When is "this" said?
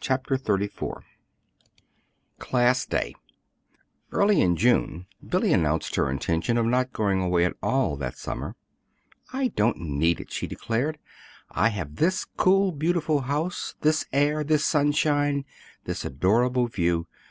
11.96-12.24, 13.82-14.06, 14.42-14.64, 15.84-16.02